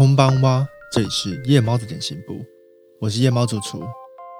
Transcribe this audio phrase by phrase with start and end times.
[0.00, 2.42] 空邦蛙，这里是夜猫子点心部，
[3.02, 3.82] 我是夜猫主厨。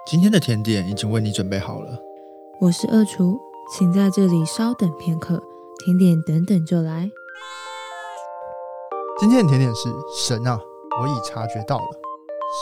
[0.06, 2.00] 今天的甜点已经为你准备好了。
[2.62, 3.38] 我是二厨，
[3.70, 5.42] 请在这里稍等片刻，
[5.84, 7.10] 甜点等等就来。
[9.18, 10.58] 今天的甜点是神啊，
[11.02, 11.90] 我已察觉到了，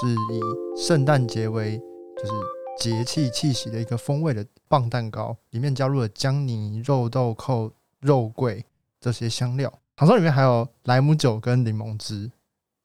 [0.01, 1.81] 是以圣诞节为
[2.21, 2.33] 就是
[2.81, 7.71] 节气气息的一个风味的棒蛋糕，里面加入了姜泥、肉豆蔻、
[8.01, 8.65] 肉桂
[9.01, 9.73] 这些香料。
[9.95, 12.33] 糖霜里面还有莱姆酒跟柠檬汁。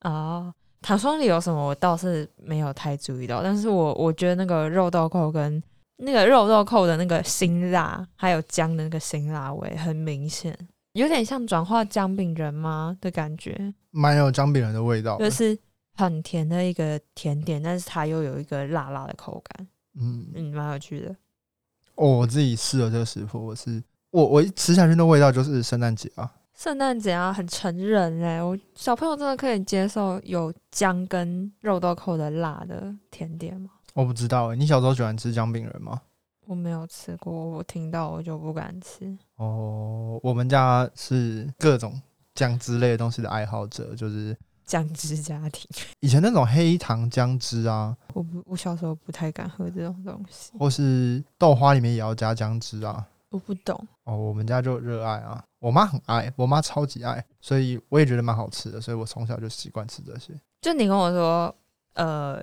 [0.04, 1.68] 哦，糖霜里有什么？
[1.68, 5.62] 我倒是没有太注意到，但是我我觉得那个肉豆蔻跟
[5.96, 10.56] 那个肉豆蔻的那个辛辣，还有姜的那个辛辣味很明显，
[10.92, 15.58] 有点像转化姜饼人吗的感觉，蛮有姜饼人的味道的，就是
[15.96, 19.66] 很甜的一个甜点，但是它又有一个辣辣的口感，
[19.98, 21.16] 嗯，嗯，蛮有趣的。
[21.94, 33.70] 哦，我自己试了这个食谱，我是我我一吃下去那味道就是圣诞节啊，圣诞节啊，很成人哎，我小朋友真的可以接受有姜跟肉豆蔻的辣的甜点吗？
[33.92, 36.00] 我不知道哎，你小时候喜欢吃姜饼人吗？
[36.46, 39.16] 我没有吃过，我听到我就不敢吃。
[39.36, 42.00] 哦，我们家是各种
[42.34, 45.66] 姜汁类的东西的爱好者，就是姜汁家庭，
[46.00, 53.04] 以前那种黑糖姜汁啊，我不，我小时候不太敢喝这种东西，或是豆花里面也要加姜汁啊。
[53.34, 53.76] 我不懂。
[54.04, 60.32] 哦，我们家就热爱啊，我妈很爱，我妈超级爱，所以我也觉得蛮好吃的，所以我从小就习惯吃这些。
[60.62, 61.52] 就你跟我说，
[61.94, 62.40] 呃，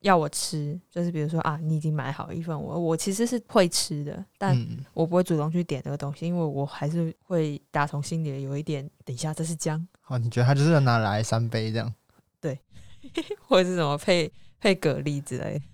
[0.00, 11.94] 要我吃，就是比如说啊，你已经买好一份，我我其实是会吃的，但嗯，我不会主动去点这个东西，因为我还是会打从心里有一点，等一下这是姜，哦，你觉得它就是拿来三杯这样？
[12.42, 12.58] 对
[13.46, 15.64] 或者是什么配配蛤蜊之类的，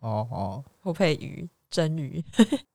[0.00, 2.24] 哦哦，或配鱼蒸鱼，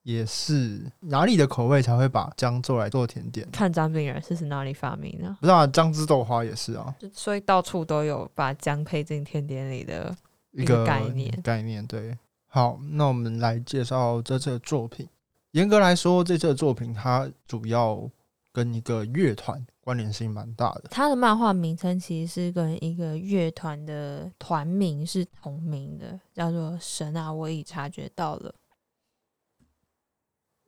[0.04, 3.50] 也是哪里的口味才会把姜做来做甜点？
[3.52, 10.16] 看张饼人是是哪里发明的，不知道、啊、姜汁豆花也是啊，所以到处都有把姜配进甜点里的。
[10.54, 12.18] 一个一个概念概念对。
[12.46, 15.08] 好，那我们来介绍这次的作品。
[15.52, 18.10] 严格来说，这次的作品它主要
[18.52, 20.84] 跟一个乐团关联性蛮大的。
[20.92, 28.50] 它的漫画名称其实是跟一个乐团的团名是同名的，叫做《神啊，我已察觉到了》。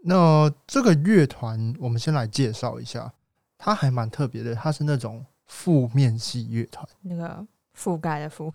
[0.05, 3.11] 那这个乐团，我们先来介绍一下，
[3.57, 6.85] 它还蛮特别的，它是那种覆面系乐团。
[7.01, 7.45] 那个
[7.77, 8.51] 覆盖的覆，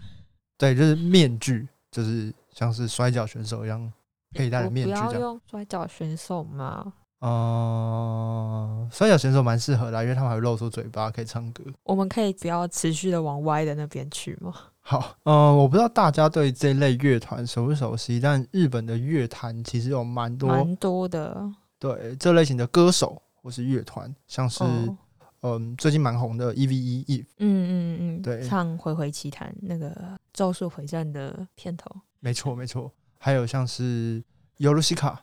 [0.58, 3.90] 对，就是面具，就是像是摔跤选手一样
[4.32, 5.20] 佩戴的面具这样。
[5.20, 6.92] 用摔跤选手嘛。
[7.20, 11.64] 呃，摔跤选手蛮适合的啊，因为他们还会露出嘴巴，可以唱歌。
[11.82, 14.54] 我们可以不要持续的往歪的那边去吗？
[14.88, 21.46] 好，呃，我不知道大家对这类乐团熟不熟悉，但日本的乐坛其实有蛮多蛮多的。
[21.78, 24.96] 对这类型的歌手或是乐团，像是哦
[25.42, 27.04] 嗯、最近蛮红的 E.V.E.
[27.06, 29.90] Eve，嗯嗯嗯，对唱《回回奇谭》那个
[30.32, 31.94] 《咒术回战》的片头。
[32.20, 34.24] 没错没错，还有像是
[34.56, 35.22] 尤露西卡，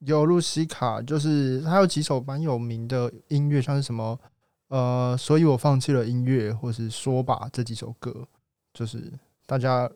[0.00, 4.20] 尤露西卡就是他有几首蛮有名的音乐，像是什么
[4.68, 8.28] 呃，所以我放弃了音乐，或是说吧这几首歌，
[8.78, 9.12] 就是
[9.44, 9.90] 大家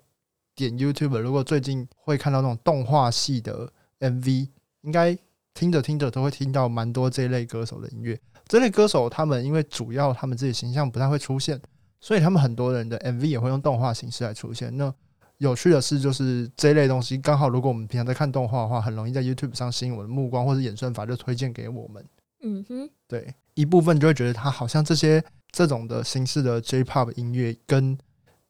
[0.57, 4.49] 点 YouTube，如果最近会看到那种动画系的 MV，
[4.81, 5.17] 应该
[5.55, 8.19] 听着听着都会听到蛮多这一类歌手的音乐。
[8.49, 11.61] 这类歌手他们因为主要他们自己形象不太会出现，
[12.01, 14.77] 所以他们很多人的 MV 也会用动画形式来出现。
[14.77, 14.93] 那
[15.39, 22.05] 有趣的是，就是这一类东西，刚好如果我们平常在看动画的话，很容易在 YouTube 上吸引我的目光，或者演算法就推荐给我们。
[22.43, 27.97] 嗯哼，对，一部分就会觉得它好像这些这种的形式的 J-Pop 音乐跟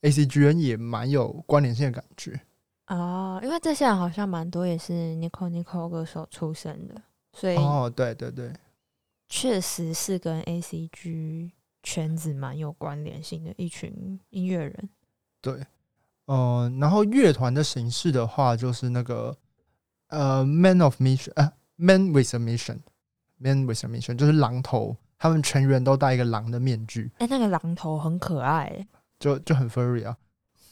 [0.03, 2.41] ACGN 也蛮有关联性的感觉。
[2.87, 7.01] 啊，因为这些人好像蛮多也是 Nico Nico 歌手出身的，
[7.33, 8.53] 所以哦，对对对，
[9.29, 11.53] 确实是跟 A C G
[11.83, 14.91] 圈子蛮有关联性的一群音乐人。
[15.41, 15.65] 对，
[16.27, 19.35] 嗯、然后乐团的形式的话，就是那个
[20.09, 28.87] 呃，Man of Mission，呃，Man with a Mission，Man with a Mission 就是狼头，他们全员都戴一个狼的面具，哎、那个狼头很可爱、欸
[29.23, 30.17] 就就很 furry 啊。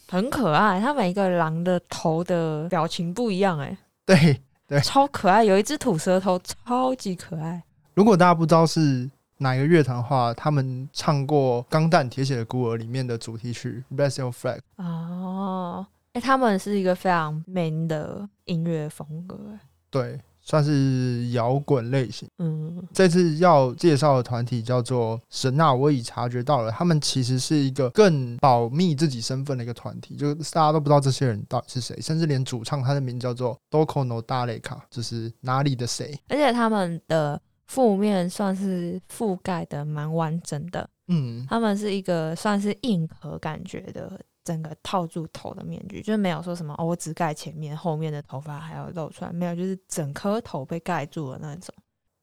[0.09, 0.79] 很可爱。
[0.79, 5.43] 它每一个狼的头的表情不一样、 欸，对对，超可爱。
[5.43, 7.63] 有一只吐舌头，超级可爱。
[7.93, 14.59] 如果大家不知道是哪一个乐团的话，他们唱过《钢弹铁血的孤儿》里面的主题曲《Raise Your Flag》。
[14.75, 19.59] 哦，哎、他们是一个非常 man 的音乐风格、欸，
[19.89, 20.21] 对，
[20.51, 22.27] 算是摇滚类型。
[22.39, 36.19] 嗯，这次要介绍的团体叫做神啊，我已察觉到了，他们其实是一个更保密自己身份的一个团体，就是大家都不知道这些人到底是谁，甚至连主唱他的名字叫做 Doko no Daleka，就是哪里的谁。
[36.27, 51.73] 而且他们的负面算是覆盖的蛮完整的，嗯，他们是一个算是硬核感觉的，整个套住头的面具，就是没有说什么哦，我只盖前面，后面的头发还要露出来，没有，就是整颗头被盖住的那种。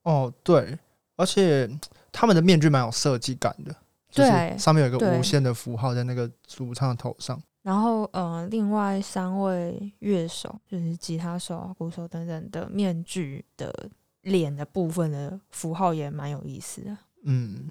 [0.03, 0.77] 哦，对，
[1.15, 1.69] 而且
[2.11, 3.75] 他们的面具蛮有设计感的，
[4.09, 7.41] 就是对上面有一个无限的符号在那个主唱的头上。
[7.61, 13.89] 然后，呃，另外三位乐手，就是吉他手啊、鼓手等等的面具的
[14.21, 16.97] 脸的部分的符号也蛮有意思的。
[17.25, 17.69] 嗯，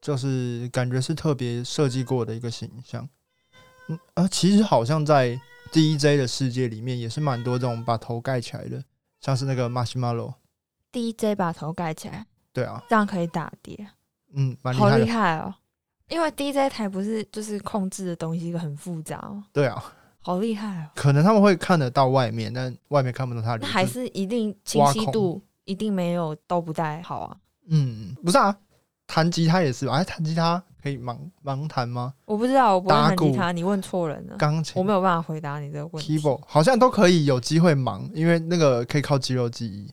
[0.00, 3.08] 就是感觉是特别设计过的一个形象。
[3.90, 5.38] 嗯，啊，其实好像在
[5.72, 8.82] DJ 的世界里面也是蛮多这种把头盖起来的，
[9.20, 10.34] 像是那个 Marshmallow。
[10.92, 13.88] DJ 把头盖起来，对啊，这样可以打碟，
[14.32, 14.96] 嗯，蛮厉好。
[14.96, 15.54] 厉害哦！
[16.08, 19.80] 因为 DJ 台不是就是控制的东西很复杂哦，对啊，
[20.18, 20.90] 好厉害哦！
[20.96, 27.36] 可能他们会看得到外面，但外面看不到他还是一定清晰度一定没有都不太好啊。
[27.68, 28.56] 嗯，不是啊，
[29.06, 29.92] 弹吉他也是吧？
[29.92, 32.14] 哎，弹吉他可以盲盲弹吗？
[32.24, 36.18] 我不知道，我不会弹吉他，你问错人了，钢琴我没有办法回答你这个问题。
[36.18, 39.90] keyboard 好像都可以有机会盲，因为那个可以靠肌肉记忆。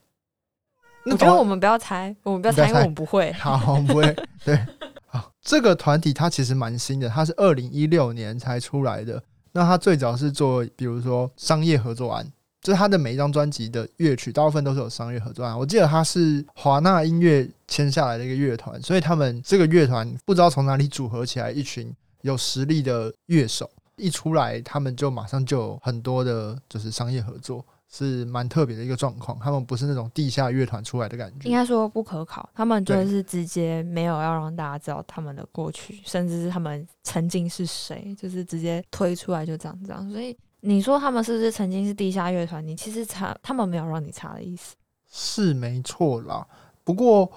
[1.05, 3.31] 那我觉得我们不要猜，我们不要猜，因为我们不会。
[3.33, 4.59] 好我们不会 对。
[5.07, 9.23] 好，这个团体它其实蛮新的，它是二零一六年才出来的。
[9.53, 12.29] 那它最早是做，比如说商业合作案，
[12.67, 15.57] 就是他的每一张专辑的乐曲，大部分都是有商业合作案。
[15.57, 21.89] 我记得他是华纳音乐签下来的一个乐团，所以他们这个乐团不知道从哪里组合起来一群
[22.23, 29.39] 有实力的乐手，一出来他们就马上就有很多的就是商业合作，是蛮特别的一个状况。
[29.39, 31.55] 他们不是那种地下乐团出来的感觉应。
[31.55, 40.11] 该说不可考，他们就是直接没有要让大家知道他们的过去，甚至是他们曾经是谁，就是直接推出来就这样这样。
[40.11, 40.35] 所以
[40.67, 42.65] 你说他们是不是曾经是地下乐团？
[42.65, 44.75] 你其实查他们没有让你查的意思。
[45.09, 46.45] 是没错啦，
[46.83, 47.31] 不过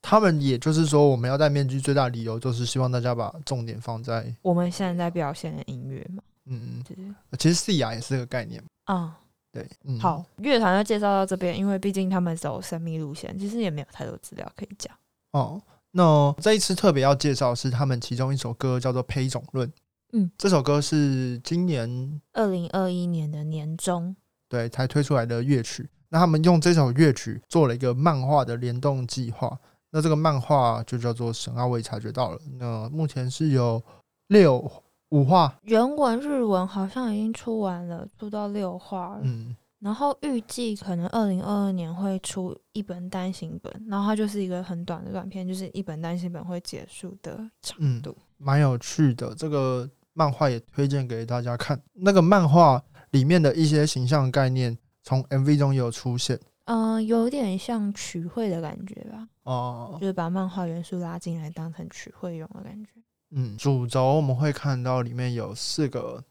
[0.00, 9.16] 他们也就是说，我们要戴面具最大的理由就是希望大家把重点放在，我们现在在表现的音乐嘛，嗯，就是其实 C 雅也是个概念，啊、
[9.52, 14.92] 对，嗯，好，乐团就介绍到这边，因为毕竟他们走神秘路线，其实也没有太多资料可以讲。
[15.30, 15.62] 哦。
[15.94, 19.68] 那这一次特别要介绍的是他们其中一首歌叫做《胚种论》，
[20.12, 24.14] 嗯，这首歌是今年二零二一年的年中，
[24.48, 25.88] 对才推出来的乐曲。
[26.10, 29.58] 那他们用这首乐曲做了一个漫画的联动计划，
[29.90, 32.38] 那这个漫画就叫做《神奥未察觉到了》。
[32.58, 33.82] 那目前是有
[34.26, 34.70] 六
[35.08, 39.20] 五话，原文日文好像已经出完了，出到六话了。
[39.24, 48.14] 嗯，然后预计可能二零二二年会出一本单行本，然后它就是一个很短的短片，就是一本单行本会结束的长嗯度。
[48.36, 49.34] 蛮有趣的。
[49.34, 51.80] 这个漫画也推荐给大家看。
[51.92, 59.98] 那个漫画里面的一些形象概念，从 MV 中也有出现嗯、有点像曲会的感觉吧，哦。
[60.00, 62.90] 就是把漫画元素拉进来当成曲会用的感觉。
[63.32, 66.22] 嗯，主轴我们会看到里面有四个，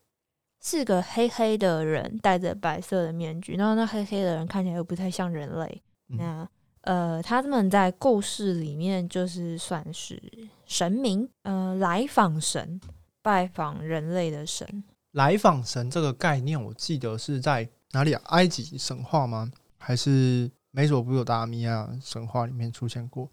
[0.60, 5.82] 四个黑黑的人戴着白色的面具，然后那黑黑的人看起来又不太像人类。
[6.10, 6.50] 嗯那
[6.84, 10.20] 呃，他们在故事里面就是算是
[10.66, 12.80] 神明，呃，来访神，
[13.22, 14.84] 拜访人类的神。
[15.12, 18.22] 来访神这个概念，我记得是在哪里啊？
[18.26, 19.52] 埃及神话吗？
[19.78, 23.30] 还是美索不达米亚神话里面出现过？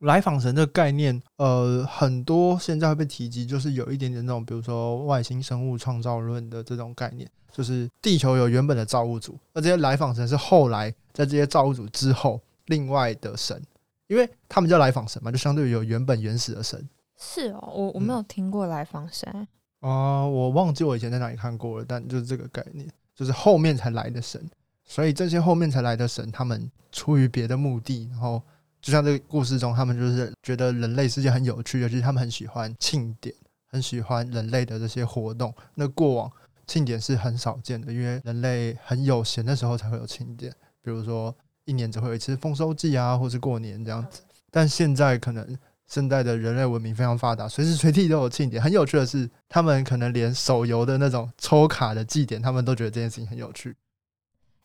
[0.00, 13.60] 来访神这个概念，呃，很多现在会被提及，就是有一点点那种，比如说外星生物创造论的这种概念，就是地球有原本的造物主，而这些来访神是后来在这些造物主之后另外的神，
[14.06, 16.86] 因为他们叫来访神嘛，就相对于有原本原始的神。
[17.24, 19.48] 是哦，我我没有听过来访神。
[19.80, 24.40] 啊、我忘记我以前在哪里看过了，但就是这个概念，就是后面才来的神，
[24.84, 28.40] 所以这些后面才来的神，他们出于别的目的，然后
[28.80, 33.34] 就像这个故事中，他们就是觉得人类世界很有趣，尤其是他们很喜欢庆典，
[33.66, 35.52] 很喜欢人类的这些活动。
[35.74, 36.30] 那过往
[36.66, 40.50] 庆典是很少见的，因为人类很有闲的时候才会有庆典，
[40.82, 41.34] 比如说
[41.66, 44.22] 一年只会有一次丰收季啊，或是过年这样子。
[44.50, 48.62] 但现在可能现代的人类文明非常发达，随时随地都有庆典。
[48.62, 53.76] 很有趣的是，他们可能连手游的那种抽卡的祭典，他们都觉得这件事情很有趣。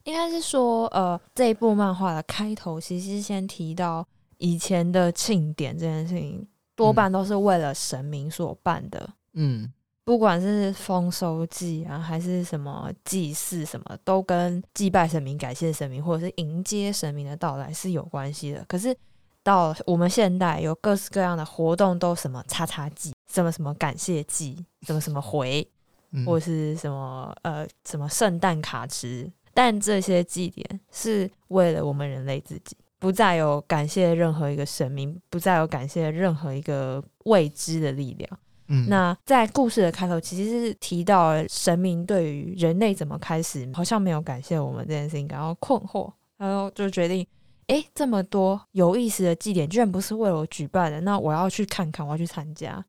[0.06, 4.08] 应该是说，呃，这一部漫画的开头其实是先提到
[4.38, 9.10] 以前的庆典这件事情，多半都是为了神明所办的。
[9.34, 9.72] 嗯
[10.06, 18.66] 不管是丰收祭啊，还是什么祭祀，什么都跟祭拜神明、感谢神明，或者是迎接神明的到来是有关系的。
[18.68, 18.96] 可是
[19.50, 25.68] 到我们现代，有各式各样的活动，都什么叉叉祭，什么什么感谢祭，什么什么回，
[26.12, 38.40] 嗯，或是什么呃什么圣诞卡池，但这些祭典是为了我们人类自己，不再有感谢任何一个神明，不再有感谢任何一个未知的力量。
[38.68, 47.26] 嗯，那在故事的开头，其实是提到神明对于人类怎么开始，好像没有感谢我们这件事情感到困惑，然后就决定，
[47.70, 52.84] 诶，这么多有意思的祭典，居然不是为了我举办的，那我要去看看，我要去参加。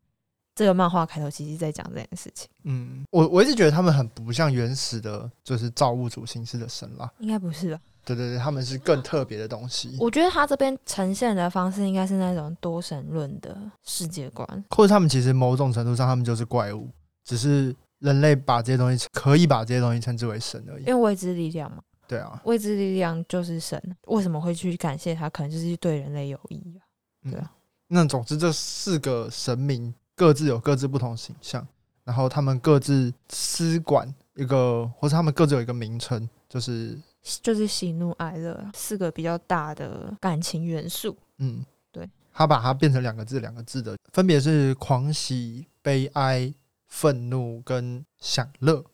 [0.53, 7.11] 这个漫画开头其实在讲这件事情，嗯，我我一直觉得他们很不像原始的，就是造物主形式的神啦。
[7.19, 7.81] 应该不是吧？
[8.05, 14.65] 对对对，他们是更特别的东西，我觉得他这边呈现的方式应该是那种多神论的世界观。
[14.71, 16.91] 或者他们其实某种程度上，他们就是怪物，
[17.25, 20.89] 只是人类把这些东西可以把这些东西称之为神而已因。
[20.89, 23.81] 为未知力量嘛，对啊，未知力量就是神。
[24.09, 25.31] 为什么会去感谢他？
[25.31, 26.83] 可能就是对人类有益啊。
[27.23, 27.53] 嗯对啊
[27.87, 31.65] 那总之，这四个神明各自有各自不同形象，
[32.03, 36.99] 然后他们各自司管一个，或者他们各自有一个名称，就是
[37.43, 41.17] 就是喜怒哀乐四个比较大的感情元素。
[41.39, 46.53] 嗯，对，他把它变成两个字，两个字的分别是狂喜、悲哀、
[46.87, 48.85] 愤怒跟享乐。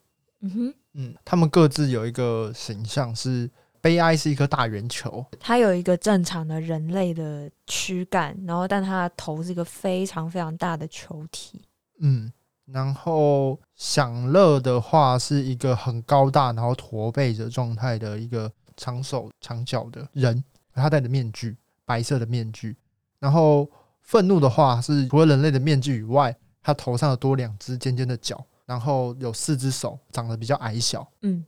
[0.41, 3.49] 嗯哼，嗯，他们各自有一个形象是。
[3.79, 11.61] 悲哀是一颗大圆球，它有一个正常的人类的躯干，然后但它的头是一个非常非常大的球体。
[11.99, 12.29] 嗯，
[12.65, 22.75] 然后享乐的话是一个很高大，然后驼背着状态的一个长手长脚的人，他戴着面具，白色的面具。
[23.19, 23.69] 然后
[24.01, 31.11] 愤怒的话是除了人类的面具以外，他头上有多两只尖尖的角，然后有四只手，长得比较矮小。
[31.23, 31.43] 嗯，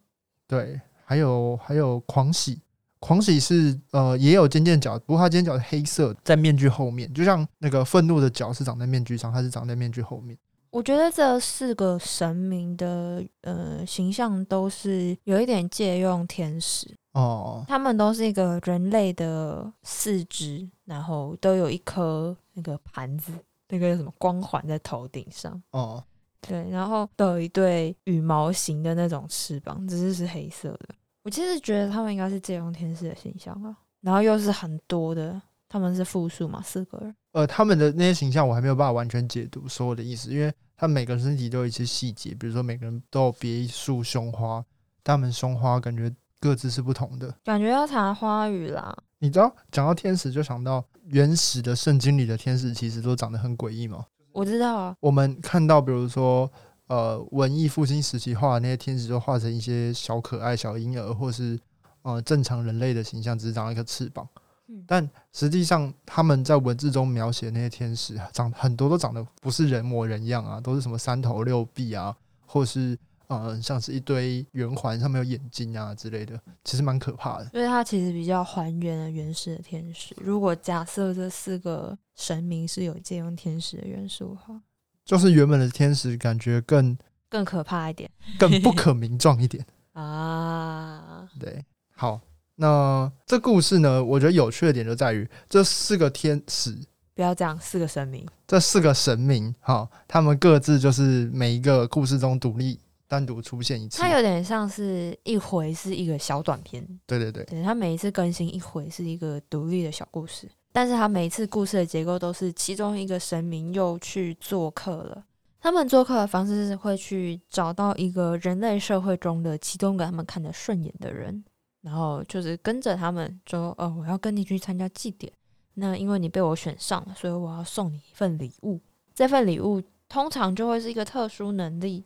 [0.47, 2.59] 对，还有还有狂喜。
[2.99, 10.37] 狂喜是呃也有尖尖角，不过它尖尖角是黑色，在面具后面，就像那个愤怒的角是长在面具上，它是长在面具后面。
[10.71, 23.31] 我觉得这四个神明的呃形象都是有一点借用天使，哦，他们都是一个人类的四肢，然后都有一颗那个盘子，
[23.69, 26.03] 那个什么光环在头顶上，哦，
[26.41, 30.89] 对，然后都有一对羽毛型的那种翅膀，只是是黑色的。
[31.23, 37.15] 我其实觉得他们应该是借用天使的形象啊，然后又是很多的，他们是复数嘛，四个人。
[37.33, 44.63] 呃，他们的那些形象我还没有办法完全解读所有的意思，因为他们每个人身体都有一些细节，比如说每个人都有别一束胸花，
[45.03, 47.35] 但他们胸花感觉各自是不同的。
[47.43, 54.05] 感觉要查花语啦，你知道，讲到天使就想到原始的圣经里的天使其实都长得很诡异吗？
[54.39, 56.49] 我知道啊，我们看到，比如说，
[56.87, 61.59] 呃，文艺复兴时期画的那些天使，就画成一些小可爱、小婴儿，或是
[62.03, 64.25] 呃正常人类的形象，只是长了一个翅膀。
[64.69, 72.15] 嗯但实际上，他们在文字中描写那些天使，长很多都长得不是人模人样啊，都是什么三头六臂啊，
[72.45, 72.97] 或是
[73.29, 77.49] 呃像是一堆圆环，上面有眼睛啊之类的，其实蛮可怕的。
[77.53, 80.15] 因为它其实比较还原了原始的天使。
[80.19, 84.61] 如果假设这四个神明是有借用天使的元素的话，
[85.05, 86.97] 就是原本的天使感觉更
[87.29, 89.65] 更可怕一点更不可名状一点。
[89.93, 91.29] 啊。
[91.39, 91.63] 对，
[91.95, 92.19] 好，
[92.55, 96.75] 那这故事呢，我觉得有趣的点就在于这四个天使，
[97.13, 103.99] 不要这样，四个神明，这四个神明，哈，他们各自就是每一个故事中独立单独出现一次。
[103.99, 115.25] 它有点像是一回是一个小短片，对对对，对，它每一次更新一回是一个独立的小故事，但是它每一次故事的结构都是其中一个神明又去做客了。
[115.59, 121.43] 他们做客的方式是会去找到一个人类社会中的其中一个他们看得顺眼的人，
[121.81, 125.33] 然后就是跟着他们说：“哦，我要跟你去参加祭典。
[125.73, 128.79] 那因为你被我选上了，所以我要送你一份礼物。
[129.13, 132.05] 这份礼物通常就会是一个特殊能力，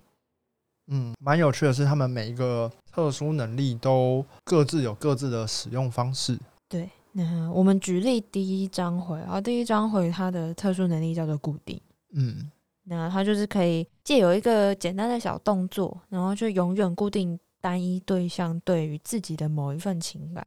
[0.88, 6.38] 嗯，蛮有趣的是，他们每一个特殊能力都各自有各自的使用方式。
[6.68, 11.80] 对，那我们举例第一章回，然后第一章回它的特殊能力叫做固定。
[12.14, 12.52] 嗯
[12.86, 20.46] 那它就是可以借由一个简单的小动作，然后就永远固定单一对象对于自己的某一份情感。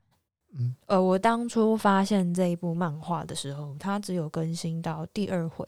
[0.59, 5.65] 嗯，呃，我当初发现这一部漫画的时候，它只有更新到第二回，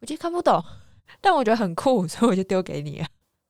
[0.00, 0.64] 我其实看不懂，
[1.20, 3.06] 但我觉得很酷，所以我就丢给你了。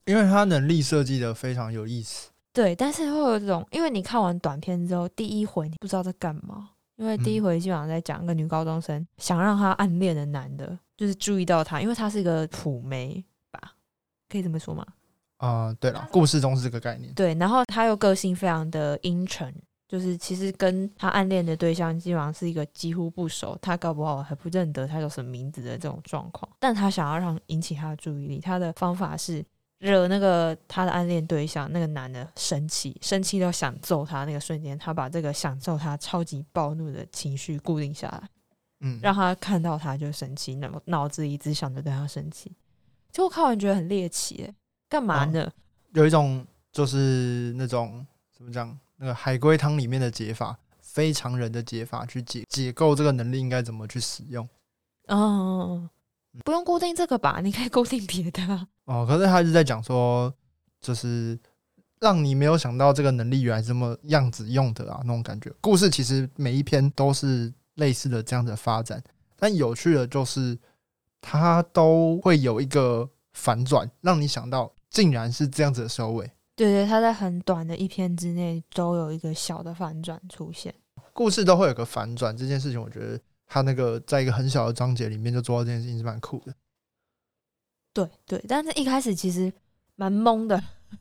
[0.06, 2.30] 因为他能力设计的非常有意思。
[2.52, 13.74] 对，但是会有这种，因为你看完短片之后，第一回你不知道在干嘛，因为第一嗯回基本上在讲一个女高中生想让她暗恋的男的，就是注意到她，因为她是一个普媒吧，
[14.28, 14.86] 可以这么说吗？
[15.36, 17.12] 啊、对了，故事中是这个概念。
[17.12, 19.54] 对，然后她又个性非常的阴沉，
[19.86, 29.44] 就是其实跟他暗恋的对象基本上是一个几乎不熟，他搞不好还不认得他叫什么名字的这种状况，但他想要让引起他的注意力，他的方法是
[29.86, 38.28] 惹那个他的暗恋对象那个男的生气，生气到想揍他那个瞬间，他把这个想揍他超级暴怒的情绪固定下来，
[38.80, 42.52] 嗯，让他看到他就生气，脑脑子里只想着对他生气。
[43.12, 44.54] 结果看完觉得很猎奇、欸，
[44.88, 45.50] 干嘛呢？
[45.94, 48.04] 有一种就是那种
[48.36, 54.46] 怎么讲，那个海龟汤里面的解法，非常人的解法去解解构这个能力应该怎么去使用。
[55.06, 55.88] 哦，
[56.44, 58.68] 不用固定这个吧，你可以固定别的啊。
[58.86, 60.32] 哦，可是他是在讲说，
[60.80, 61.38] 就是
[62.00, 65.52] 让你没有想到这个能力原来是这么样子用的啊，那种感觉。
[65.60, 69.02] 故事其实每一篇都是类似的这样的发展，
[69.36, 70.58] 但有趣的就是
[71.20, 76.30] 它都会有一个反转，让你想到竟然是这样子的收尾。
[76.54, 80.74] 对对，他在很短的一篇之内都有一个小的反转出现。
[81.12, 86.54] 故事都会有个反转，这件事情我觉得他那个在一个很小的章节里面就做到这件事情是蛮酷的。
[88.04, 89.52] 对对，但是一开始其实
[89.94, 90.62] 蛮懵的，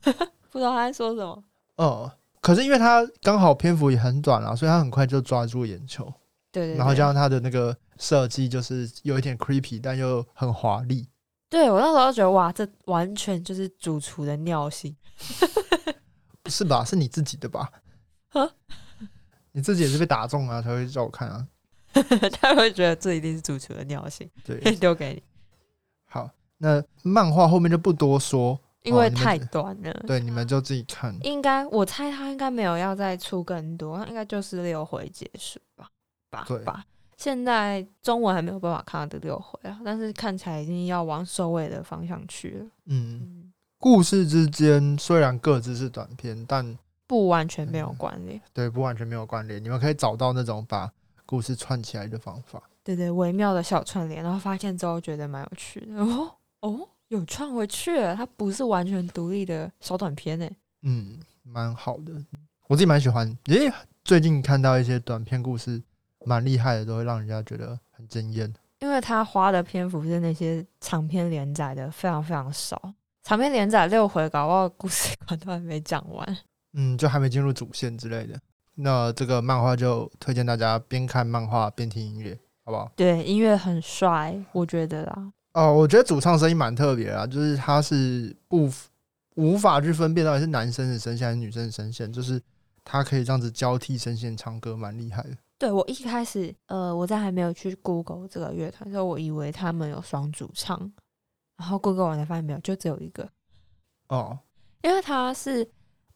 [0.50, 1.44] 不知道他在说什么。
[1.76, 2.10] 哦、
[2.40, 6.04] 可是因为他刚好篇幅也很短啊，所以他很快就抓住眼球。
[6.50, 11.06] 对对对，然后加上他的那个设计，就是有一点 creepy，但又很华丽。
[11.50, 14.96] 对我那时候觉得哇，这完全就是主厨的尿性。
[16.42, 16.82] 不是吧？
[16.82, 17.70] 是你自己的吧
[18.32, 18.48] 啊？
[19.52, 21.46] 你自己也是被打中啊，才会叫我看啊。
[22.40, 25.22] 他会觉得这一定是主厨的尿性，对，丢给你，
[26.04, 29.92] 好，那漫画后面就不多说，因为太短了。
[30.06, 31.16] 对，你们就自己看。
[31.22, 35.90] 应该我猜他应该没有要再出更多，应该就是六回结束吧，
[36.30, 36.84] 吧对吧。
[37.16, 42.64] 现在中文还没有办法看到第六回啊，但是看起来已经要往收尾的方向去了。
[42.86, 48.40] 嗯，嗯，故事之间虽然各自是短片，但不完全没有嗯关联。
[48.52, 49.62] 对不完全没有关联。
[49.62, 50.90] 你们可以找到那种把
[51.24, 52.62] 故事串起来的方法。
[52.84, 55.96] 对对，微妙的小串联，然后发现之后觉得蛮有趣的。
[55.96, 60.56] 哦哦，有串回去了，它不是完全独立的小短片诶。
[60.82, 62.12] 嗯，蛮好的，
[62.68, 63.26] 我自己蛮喜欢。
[63.46, 63.72] 诶、
[64.04, 65.82] 最近看到一些短片故事，
[66.24, 68.52] 蛮厉害的，都会让人家觉得很惊艳。
[68.80, 72.80] 因为他花的篇幅是那些长篇连载的非常非常少，
[73.22, 76.38] 长篇连载六回，搞到故事 馆都还没讲完。
[76.74, 78.38] 嗯，就还没进入主线之类的。
[78.74, 82.92] 那这个漫画就推荐大家边看漫画边听音乐，好不好？
[82.94, 85.32] 对，音乐很帅，我觉得啦。
[85.56, 88.70] 哦，我觉得主唱声音蛮特别啊，就是他是不
[89.36, 92.38] 无法去分辨到底是男生的声线还是女生的声线，就是
[92.84, 95.30] 他可以这样子交替声线唱歌，蛮厉害的。
[95.58, 100.78] 对我一开始，呃，我在还没有去 Google 这个乐团的时候，我以为他们有双主唱，
[101.56, 103.26] 然后 Google 完才发现没有，就只有一个，
[104.08, 104.38] 哦，
[104.82, 105.66] 因为他是，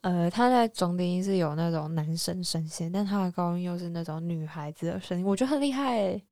[0.02, 6.22] 呃，他在中低音是有那种男生声线，但他的高音又是那种女孩子的声音，我觉得很厉害诶。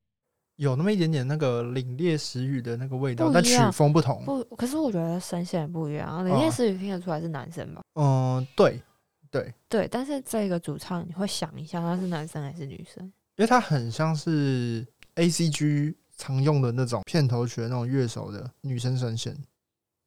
[0.58, 4.24] 有那么一点点那个凛冽时雨的那个味道，但曲风不同。
[4.24, 7.80] 不，可是我觉得声线不一样，林哦夜思雨听得出来是男生吧？
[7.94, 8.82] 嗯，对
[9.30, 13.04] 对，对，但是这个主唱你会想一下，他是男生还是女生？
[13.36, 19.36] 因为他很像是 A C G 常用的那种片头曲的那种乐手的女生声线。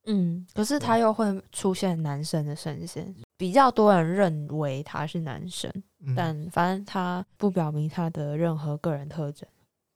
[0.07, 5.71] 嗯，可是他又会出现男生的声线，比较多人认为他是男生，
[6.03, 9.47] 嗯，但反正他不表明他的任何个人特征，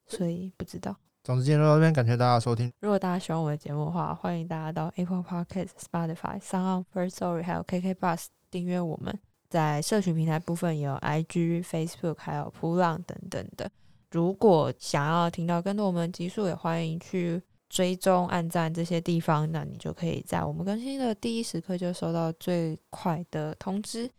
[0.07, 0.95] 所以不知道。
[1.23, 2.71] 总之今天就到这边，感谢大家收听。
[2.81, 9.19] 如果大家喜欢我的节目的话，欢迎大家到 Apple Podcast、Spotify、Sound First Story 还有 KK Bus 订阅我们。
[9.49, 13.71] 在社群平台部分也有 IG、Facebook 还有扑浪等等的。
[14.11, 24.09] 如果想要听到更多我们的集数，也欢迎去追踪、按赞这些地方，那你就可以在我们更新的第一时刻就收到最快的通知。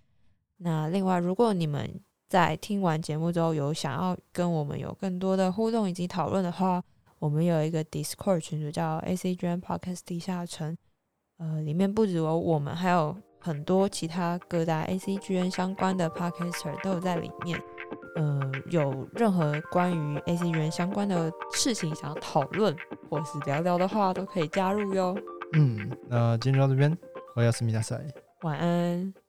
[0.59, 6.83] 那另外，如果你们在听完节目之后有想要跟我们有更多的互动以及讨论的话，
[7.19, 10.77] 我们有一个 Discord 群组叫 ACGN Podcast 地下城，
[11.39, 17.61] 呃，里面不只有我们，还有很多其他各大 ACGN 相关的 Podcaster 都有在里面。
[18.17, 22.75] 呃，有任何关于 ACGN 相关的事情想要讨论
[23.09, 25.17] 或是聊聊的话，都可以加入哟。
[25.53, 26.97] 嗯，那今天就到这边，
[27.35, 28.03] 我要是米大塞。
[28.43, 29.26] 晚安。